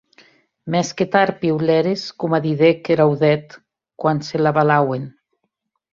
[0.75, 3.51] Mès que tard piulères, coma didec er audèth
[3.99, 5.03] quan se l’avalauen.